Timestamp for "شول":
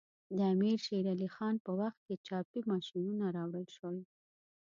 3.75-3.97